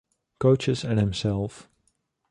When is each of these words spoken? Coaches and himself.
Coaches 0.39 0.83
and 0.83 0.97
himself. 0.99 1.69